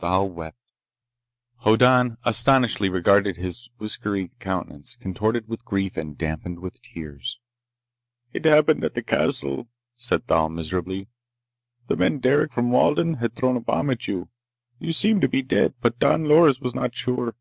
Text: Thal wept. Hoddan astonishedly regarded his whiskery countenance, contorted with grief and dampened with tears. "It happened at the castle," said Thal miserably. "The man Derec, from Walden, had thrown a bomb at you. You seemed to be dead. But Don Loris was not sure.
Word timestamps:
Thal 0.00 0.28
wept. 0.28 0.58
Hoddan 1.58 2.16
astonishedly 2.24 2.88
regarded 2.92 3.36
his 3.36 3.68
whiskery 3.78 4.32
countenance, 4.40 4.96
contorted 4.96 5.46
with 5.46 5.64
grief 5.64 5.96
and 5.96 6.18
dampened 6.18 6.58
with 6.58 6.82
tears. 6.82 7.38
"It 8.32 8.46
happened 8.46 8.82
at 8.82 8.94
the 8.94 9.04
castle," 9.04 9.68
said 9.96 10.26
Thal 10.26 10.48
miserably. 10.48 11.06
"The 11.86 11.94
man 11.94 12.20
Derec, 12.20 12.52
from 12.52 12.72
Walden, 12.72 13.18
had 13.18 13.36
thrown 13.36 13.56
a 13.56 13.60
bomb 13.60 13.88
at 13.90 14.08
you. 14.08 14.28
You 14.80 14.90
seemed 14.90 15.20
to 15.22 15.28
be 15.28 15.40
dead. 15.42 15.74
But 15.80 16.00
Don 16.00 16.24
Loris 16.24 16.58
was 16.58 16.74
not 16.74 16.92
sure. 16.96 17.36